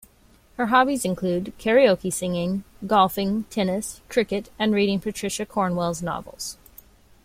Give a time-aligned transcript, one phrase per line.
[0.57, 6.57] Her hobbies include: karaoke singing, golfing, tennis, cricket, and reading Patricia Cornwell's novels.